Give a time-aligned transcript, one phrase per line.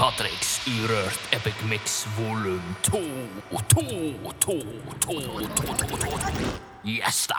[0.00, 3.00] Patricks Urørt Epic Mix volum to,
[3.68, 3.82] to,
[4.40, 4.56] to,
[4.96, 5.16] to,
[5.52, 6.46] to, to, to.
[6.88, 7.36] Yes, da!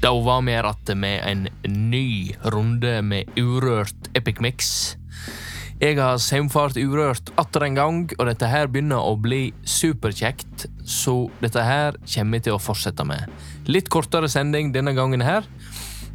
[0.00, 1.48] Da var vi rett med en
[1.90, 4.96] ny runde med Urørt Epic Mix.
[5.82, 11.24] Jeg har saumfart urørt atter en gang, og dette her begynner å bli superkjekt, så
[11.42, 13.26] dette her kommer jeg til å fortsette med.
[13.66, 15.46] Litt kortere sending denne gangen her,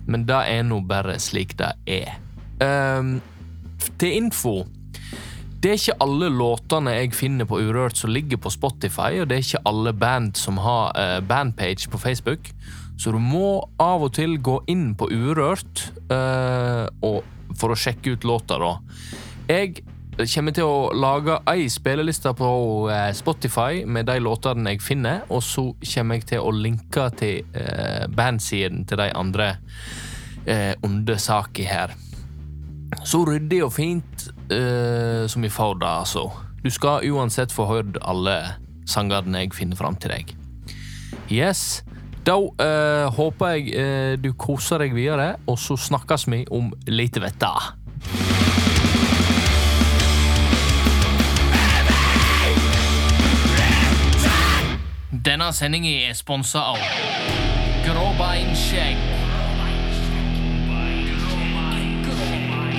[0.07, 2.15] men det er nå bare slik det er.
[2.63, 3.17] Um,
[3.99, 4.61] til info
[5.59, 9.35] det er ikke alle låtene jeg finner på Urørt som ligger på Spotify, og det
[9.35, 12.53] er ikke alle band som har uh, bandpage på Facebook,
[12.95, 17.27] så du må av og til gå inn på Urørt uh, og,
[17.59, 18.77] for å sjekke ut låta, da.
[19.49, 19.79] Jeg
[20.29, 22.49] kommer til å lage ei spilleliste på
[22.85, 27.47] uh, Spotify med de låtene jeg finner, og så kommer jeg til å linke til
[27.57, 30.07] uh, bandsiden til de andre undersakene
[30.87, 31.91] under saka her.
[33.05, 34.23] Så ryddig og fint
[35.29, 36.23] som vi får det, altså.
[36.63, 38.37] Du skal uansett få hørt alle
[38.89, 40.31] sangene jeg finner fram til deg.
[41.29, 41.83] Yes.
[42.25, 47.51] Da uh, håper jeg du koser deg videre, og så snakkes vi om lite vette.
[55.19, 56.77] Denne sendingen er sponsa av
[57.83, 58.99] Gråbeinskjegg.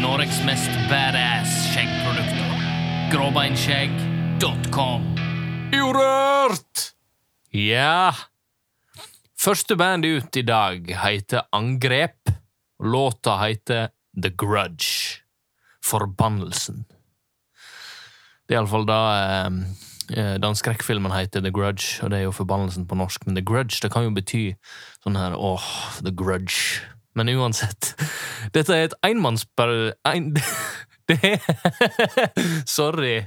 [0.00, 2.62] Norges mest badass skjeggprodukter.
[3.12, 5.04] Gråbeinskjegg.com.
[5.76, 6.86] Urørt!
[7.52, 8.08] Ja.
[9.36, 12.32] Første band ut i dag heter Angrep.
[12.80, 15.20] Låta heter The Grudge.
[15.84, 16.86] Forbannelsen.
[18.48, 19.00] Det er iallfall det
[20.10, 23.78] den skrekkfilmen heter The Grudge, og det er jo forbannelsen på norsk, men The Grudge
[23.84, 24.44] det kan jo bety
[25.04, 25.66] sånn her åh,
[26.02, 26.82] The Grudge.
[27.18, 27.94] Men uansett,
[28.54, 29.92] dette er et enmannsper...
[30.08, 30.32] Ein,
[31.10, 31.40] det er
[32.78, 33.24] Sorry.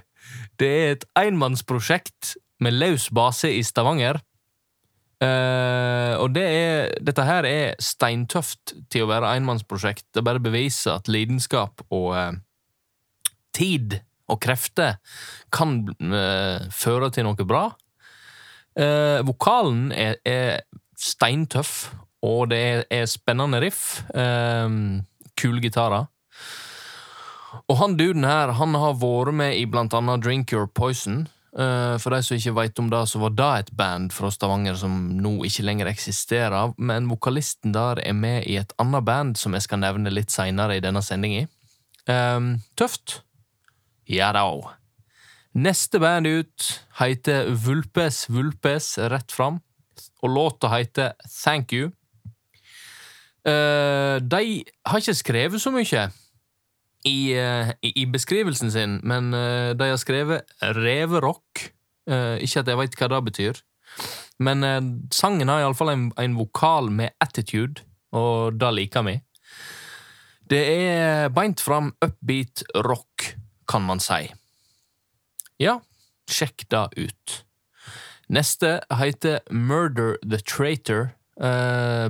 [0.60, 4.22] Det er et enmannsprosjekt med løs base i Stavanger.
[5.24, 10.08] Uh, og det er, dette her er steintøft til å være enmannsprosjekt.
[10.16, 12.34] Det bare beviser at lidenskap og uh,
[13.56, 14.02] tid
[14.32, 15.00] og krefter
[15.54, 17.68] kan eh, føre til noe bra.
[18.80, 20.64] Eh, vokalen er, er
[20.98, 21.92] steintøff,
[22.24, 24.02] og det er, er spennende riff.
[24.16, 24.70] Eh,
[25.40, 26.10] kule gitarer.
[27.70, 31.28] Og han duden her, han har vært med i blant annet Drink Your Poison.
[31.54, 34.78] Eh, for de som ikke vet om det, så var det et band fra Stavanger
[34.80, 39.54] som nå ikke lenger eksisterer, men vokalisten der er med i et annet band som
[39.54, 41.46] jeg skal nevne litt seinere i denne sendinga.
[42.76, 43.22] tøft.
[44.10, 44.46] Ja da.
[45.54, 49.60] Neste band ut heter Vulpes Vulpes rett fram,
[50.24, 51.92] og låta heter Thank You.
[53.44, 56.06] Uh, de har ikke skrevet så mye
[57.04, 60.48] i, uh, i, beskrivelsen sin, men uh, de har skrevet
[60.80, 61.70] reverock.
[62.04, 63.60] Ikke at jeg veit hva det betyr,
[64.44, 64.60] men
[65.16, 67.80] sangen har iallfall en, en vokal med attitude,
[68.12, 69.14] og det liker vi.
[70.52, 73.13] Det er beint fram upbeat rock,
[73.68, 74.28] kan man si.
[75.62, 75.80] Ja,
[76.30, 77.44] sjekk det ut.
[78.34, 82.08] Neste heter Murder the Traitor, eh,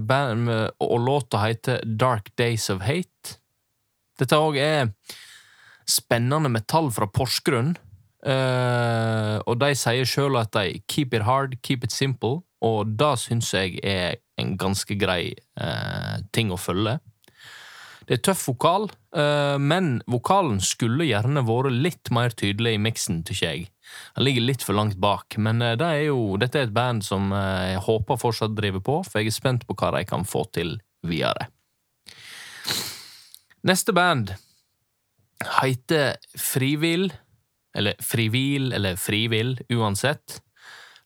[0.79, 3.39] og låta heter Dark Days of Hate.
[4.19, 4.91] Dette òg er
[5.89, 7.75] spennende metall fra Porsgrunn,
[8.23, 13.17] eh, og de sier sjøl at de keep it hard, keep it simple, og det
[13.19, 16.99] syns jeg er en ganske grei eh, ting å følge.
[18.07, 23.21] Det er tøff vokal, eh, men vokalen skulle gjerne vært litt mer tydelig i miksen,
[23.27, 23.67] tykker jeg.
[24.17, 27.05] Han ligger litt for langt bak, men eh, det er jo, dette er et band
[27.05, 30.27] som eh, jeg håper fortsatt driver på, for jeg er spent på hva de kan
[30.27, 30.77] få til
[31.07, 31.47] videre.
[33.63, 34.33] Neste band
[35.61, 37.07] heter Frivill,
[37.73, 40.41] eller Frivil, eller Frivill, uansett.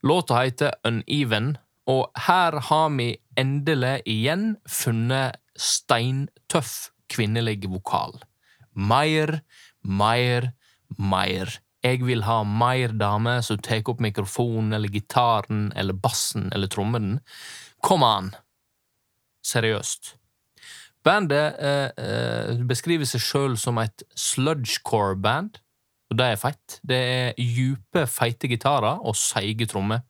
[0.04, 1.56] Låta heter Uneven,
[1.88, 8.18] og her har vi endelig igjen funnet steintøff kvinnelig vokal.
[8.78, 9.42] Mer,
[9.82, 10.52] mer,
[10.98, 11.58] mer.
[11.86, 17.20] Jeg vil ha mer damer som tar opp mikrofonen eller gitaren eller bassen eller trommelen.
[17.86, 18.34] Kom an!
[19.46, 20.18] Seriøst.
[21.08, 25.62] Bandet eh, eh, beskriver seg sjøl som et sludgecore-band,
[26.12, 26.80] og det er feit.
[26.84, 30.04] Det er djupe, feite gitarer og seige trommer.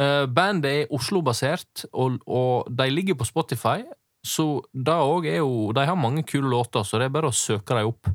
[0.00, 3.84] Eh, bandet er Oslo-basert, og, og de ligger på Spotify,
[4.24, 7.36] så det òg er jo De har mange kule låter, så det er bare å
[7.36, 8.08] søke dem opp.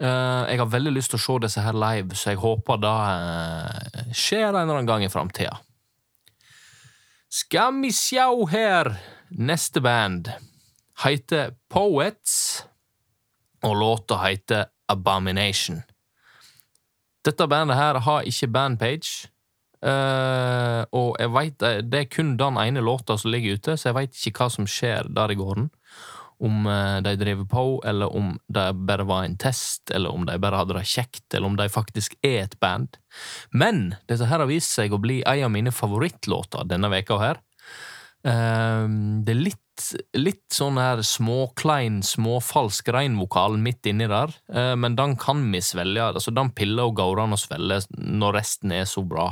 [0.00, 2.94] Eh, jeg har veldig lyst til å se disse her live, så jeg håper det
[3.16, 5.56] eh, skjer en eller annen gang i framtida.
[7.30, 8.94] Skal vi sjå her
[9.30, 10.26] Neste band
[11.04, 12.64] heter Poets,
[13.62, 15.84] og låta heter Abomination.
[17.22, 19.29] Dette bandet her har ikke bandpage,
[19.86, 23.98] uh, og jeg vet, det er kun den ene låta som ligger ute, så jeg
[23.98, 25.70] veit ikke hva som skjer der i gården.
[26.40, 30.38] Om uh, de driver på, eller om det bare var en test, eller om de
[30.40, 33.00] bare hadde det kjekt, eller om de faktisk er et band.
[33.52, 37.42] Men dette her har vist seg å bli en av mine favorittlåter denne veka her.
[38.24, 38.86] Uh,
[39.24, 39.64] det er litt
[40.16, 46.10] litt sånn her småklein, småfalsk reinvokal midt inni der, eh, men den kan vi svelge.
[46.14, 49.30] Altså, den piller og går an å svelge når resten er så bra.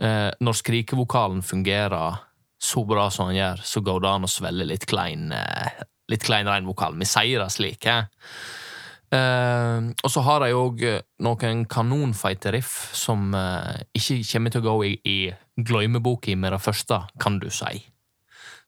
[0.00, 2.20] Eh, når skrikevokalen fungerer
[2.60, 6.24] så bra som han gjør, så går det an å svelge litt klein, eh, litt
[6.24, 6.96] klein reinvokal.
[6.98, 8.06] Vi sier det slik, hæ?
[9.10, 10.84] Og så har de òg
[11.18, 15.18] noen kanonfeite riff som ikke kommer til å gå i, i
[15.58, 17.89] gløymeboka med det første, kan du si.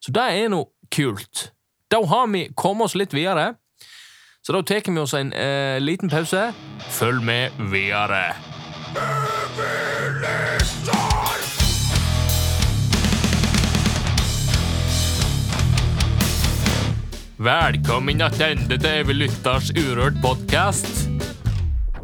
[0.03, 1.53] Så det er noe kult.
[1.87, 3.53] Da har vi kommet oss litt videre.
[4.43, 6.49] Så da tar vi oss en eh, liten pause.
[6.91, 8.33] Følg med videre.
[17.39, 21.07] Velkommen tilbake til Evy Lytters Urørt podkast.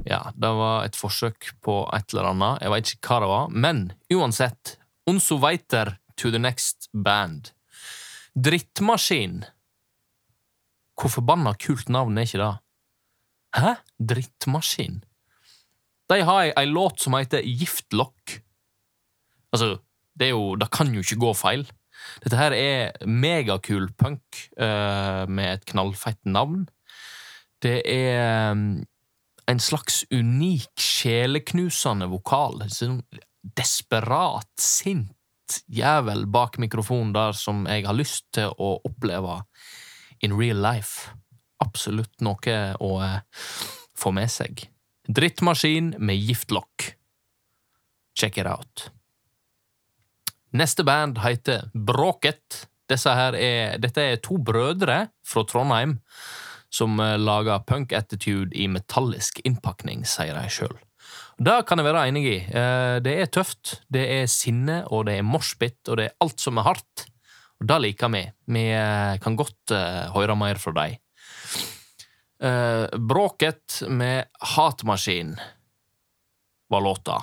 [0.07, 2.63] Ja, det var et forsøk på et eller annet.
[2.63, 3.55] Jeg veit ikke hva det var.
[3.67, 4.79] Men uansett,
[5.11, 7.58] Onso weiter to the next band.
[8.35, 9.43] Drittmaskin.
[10.99, 12.55] Hvor forbanna kult navn er ikke det?
[13.59, 13.75] Hæ?
[13.99, 15.03] Drittmaskin?
[16.09, 18.39] De har ei, låt som heter Giftlokk.
[19.53, 19.79] Altså,
[20.19, 21.67] det jo Det kan jo ikke gå feil.
[22.23, 24.23] Dette her er megakul punk
[24.61, 26.69] uh, med et knallfett navn.
[27.63, 28.85] Det er um,
[29.49, 32.63] en slags unik, sjeleknusende vokal.
[32.71, 33.03] Sånn
[33.59, 35.13] desperat, sint
[35.73, 39.41] jævel bak mikrofonen der som jeg har lyst til å oppleve
[40.25, 41.13] in real life.
[41.63, 43.47] Absolutt noe å eh,
[43.99, 44.67] få med seg.
[45.09, 46.93] Drittmaskin med giftlokk.
[48.19, 48.89] Check it out.
[50.51, 52.67] Neste band heter Bråket.
[52.89, 55.99] Er, dette er to brødre fra Trondheim
[56.73, 60.77] som eh, lager punk attitude i metallisk innpakning, sier de sjøl.
[61.39, 62.39] Det kan jeg være enig i.
[62.51, 66.43] Eh, det er tøft, det er sinne, og det er moshpit, og det er alt
[66.43, 67.05] som er hardt.
[67.63, 68.25] Og det liker vi.
[68.51, 70.99] Vi eh, kan godt uh, høre mer fra dem.
[72.39, 75.33] Bråket med Hatmaskin
[76.71, 77.17] var låta.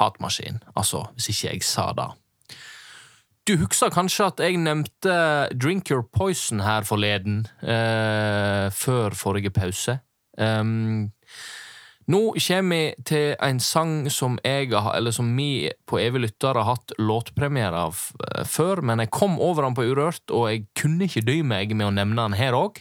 [0.00, 2.06] Hatmaskin, altså, hvis ikke jeg sa det.
[3.44, 5.18] Du husker kanskje at jeg nevnte
[5.52, 9.98] Drink Your Poison her forleden, før forrige pause.
[10.40, 11.10] Um,
[12.08, 16.64] nå kommer vi til en sang som jeg eller som vi på Evig lytter har
[16.70, 21.04] hatt låtpremiere av uh, før, men jeg kom over den på Urørt, og jeg kunne
[21.04, 22.80] ikke dy meg med å nevne den her òg.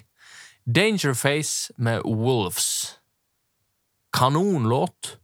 [0.64, 3.00] Dangerface med Wolves.
[4.16, 5.18] Kanonlåt.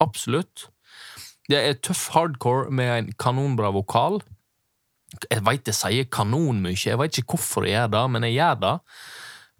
[0.00, 0.70] Absolutt.
[1.50, 4.22] Det er tøff hardcore med en kanonbra vokal.
[5.26, 8.38] Jeg veit jeg sier kanon mye, jeg veit ikke hvorfor jeg gjør det, men jeg
[8.38, 8.76] gjør det.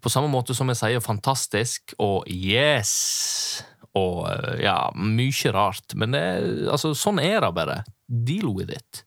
[0.01, 2.95] På samme måte som jeg sier fantastisk og yes
[3.99, 5.95] og eh, ja, mye rart.
[5.99, 6.25] Men det,
[6.71, 7.81] altså, sånn er det bare.
[8.07, 9.05] Deal with it.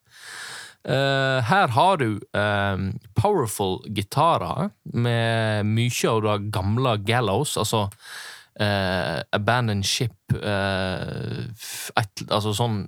[0.84, 2.78] Uh, her har du uh,
[3.16, 12.82] powerful gitarer med mye av det gamle Gallows, altså uh, Abandoned Ship et, Altså sånn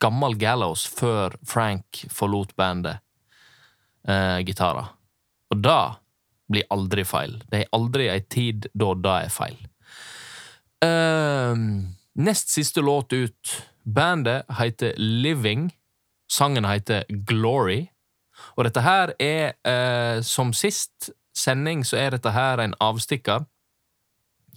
[0.00, 3.02] gammel Gallows før Frank forlot bandet.
[4.46, 4.86] gitarer.
[5.52, 5.80] Og det
[6.48, 7.34] blir aldri feil.
[7.50, 9.58] Det er aldri ei tid da det er feil.
[10.84, 11.56] Uh,
[12.14, 13.56] nest siste låt ut.
[13.84, 15.70] Bandet heter Living.
[16.30, 17.86] Sangen heter Glory.
[18.56, 23.44] Og dette her er, uh, som sist sending, så er dette her en avstikker.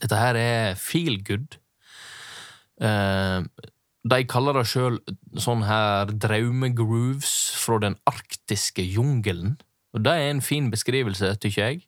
[0.02, 1.60] Dette her er feel good.
[2.82, 3.44] Uh,
[4.04, 4.98] de kaller det sjøl
[5.40, 9.56] sånn her draumegrooves fra den arktiske jungelen.
[9.96, 11.84] Og det er en fin beskrivelse, tykker jeg.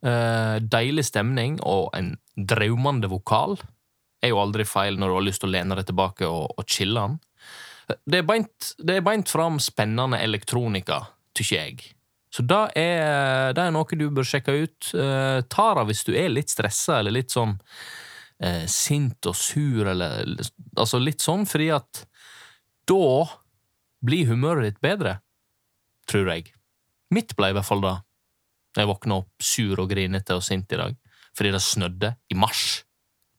[0.00, 3.58] Uh, deilig stemning og en draumende vokal
[4.24, 6.68] er jo aldri feil når du har lyst til å lene deg tilbake og, og
[6.68, 7.18] chille den.
[8.06, 8.70] Det er beint,
[9.04, 11.02] beint fram spennende elektronika,
[11.36, 11.90] tykker jeg.
[12.30, 14.92] Så det er, det er, noe du bør sjekke ut.
[14.94, 20.36] Uh, ta hvis du er litt stressa eller litt sånn uh, sint og sur, eller
[20.76, 22.04] altså litt sånn, fordi at
[22.88, 23.26] da
[24.06, 25.18] blir humøret ditt bedre,
[26.08, 26.54] tror jeg.
[27.10, 27.96] Mitt ble i hvert fall det.
[28.76, 30.96] Jeg våkna opp sur og grinete og sint i dag.
[31.36, 32.82] fordi det snødde i mars.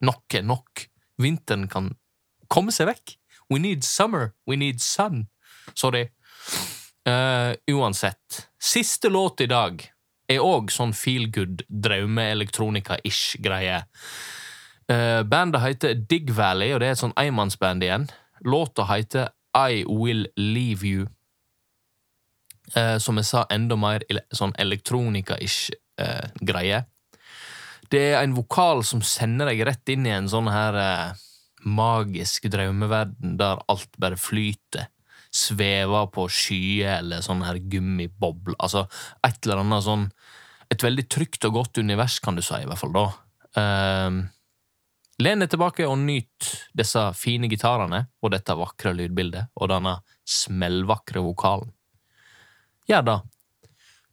[0.00, 0.86] Nok er nok.
[1.20, 1.90] Vinteren kan
[2.48, 3.16] komme seg vekk.
[3.50, 4.32] We need summer.
[4.48, 5.28] We need sun.
[5.74, 6.08] Sorry.
[7.08, 8.48] Uh, uansett.
[8.58, 9.84] Siste låt i dag
[10.30, 13.82] er òg sånn feel good, drømme-elektronika-ish greie.
[14.88, 18.08] Uh, bandet heter Dig Valley, og det er et sånn enmannsband igjen.
[18.46, 21.10] Låta heter I Will Leave You.
[22.72, 26.78] Uh, som jeg sa, enda mer sånn elektronika-ish eh, greie.
[27.92, 30.78] Det er en vokal som sender deg rett inn i en sånn her
[31.68, 34.88] magisk drømmeverden der alt bare flyter.
[35.32, 38.56] Svever på skyer eller sånn her gummibobler.
[38.56, 38.86] Altså
[39.24, 40.08] et eller annet sånn
[40.72, 43.02] Et veldig trygt og godt univers, kan du si, i hvert fall da.
[43.52, 44.22] Uh,
[45.20, 51.20] Len deg tilbake og nyt disse fine gitarene og dette vakre lydbildet og denne smellvakre
[51.22, 51.68] vokalen.
[52.90, 53.18] Gjør det.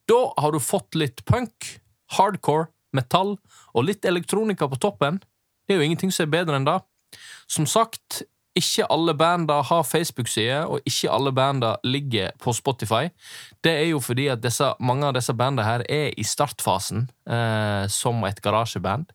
[0.10, 1.76] Da har du fått litt punk,
[2.18, 3.36] hardcore, metall
[3.74, 5.20] og litt elektronika på toppen.
[5.66, 6.80] Det er jo ingenting som er bedre enn det.
[7.50, 8.24] Som sagt,
[8.58, 13.10] ikke alle banda har Facebook-side, og ikke alle banda ligger på Spotify.
[13.64, 17.86] Det er jo fordi at disse, mange av disse bandene her er i startfasen eh,
[17.94, 19.14] som et garasjeband.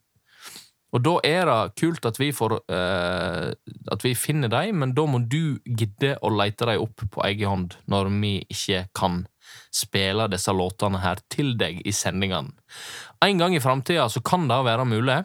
[0.94, 3.50] Og da er det kult at vi, får, eh,
[3.90, 7.50] at vi finner dem, men da må du gidde å lete dem opp på egen
[7.50, 9.24] hånd når vi ikke kan
[9.74, 12.54] spille disse låtene her til deg i sendingene.
[13.24, 15.20] En gang i framtida så kan det være mulig,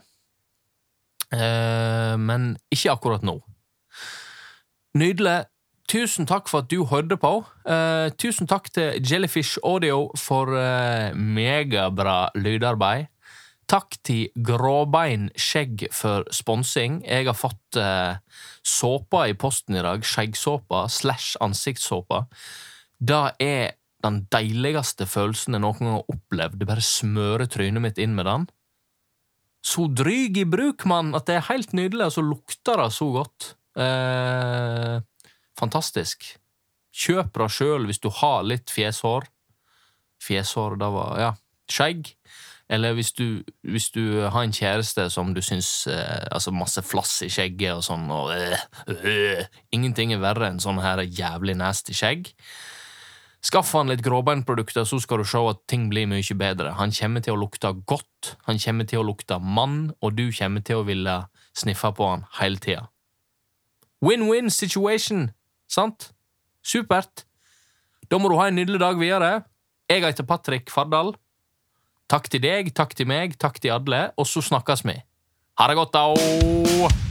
[1.34, 3.40] eh, men ikke akkurat nå.
[4.98, 5.44] Nydelig.
[5.90, 7.40] Tusen takk for at du hørte på.
[7.66, 13.08] Eh, tusen takk til Jellyfish Audio for eh, megabra lydarbeid.
[13.70, 17.04] Takk til Gråbein Skjegg for sponsing.
[17.06, 18.18] Jeg har fått eh,
[18.66, 20.06] såpa i posten i dag.
[20.06, 22.24] Skjeggsåpa slash ansiktssåpa.
[22.98, 26.60] Det er den deiligste følelsen jeg noen gang har opplevd.
[26.62, 28.48] Det Bare smører trynet mitt inn med den.
[29.66, 33.10] Så dryg i bruk, mann, at det er helt nydelig, og så lukter det så
[33.18, 33.54] godt.
[33.80, 35.00] Eh,
[35.60, 36.30] fantastisk.
[36.96, 39.28] Kjøp det sjøl hvis du har litt fjeshår.
[40.24, 41.34] Fjeshår, det var Ja,
[41.72, 42.14] skjegg.
[42.70, 47.16] Eller hvis du, hvis du har en kjæreste som du syns eh, Altså masse flass
[47.26, 51.98] i skjegget og sånn, og øh, øh, Ingenting er verre enn sånn her jævlig nasty
[51.98, 52.30] skjegg.
[53.40, 56.74] Skaff han litt gråbeinprodukter, så skal du se at ting blir mye bedre.
[56.76, 60.64] Han kommer til å lukte godt, han kommer til å lukte mann, og du kommer
[60.66, 61.16] til å ville
[61.56, 62.90] sniffe på han hele tida.
[64.04, 65.30] Win-win situation,
[65.72, 66.12] sant?
[66.64, 67.26] Supert.
[68.12, 69.32] Da må du ha en nydelig dag videre.
[69.90, 71.16] Jeg heter Patrick Fardal.
[72.10, 74.98] Takk til deg, takk til meg, takk til alle, og så snakkes vi.
[75.60, 77.09] Ha det godt, da!